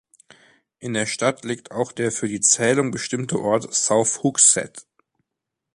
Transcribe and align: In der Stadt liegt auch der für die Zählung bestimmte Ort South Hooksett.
In 0.79 0.95
der 0.95 1.05
Stadt 1.05 1.45
liegt 1.45 1.69
auch 1.69 1.91
der 1.91 2.11
für 2.11 2.27
die 2.27 2.41
Zählung 2.41 2.89
bestimmte 2.89 3.39
Ort 3.39 3.71
South 3.71 4.23
Hooksett. 4.23 4.87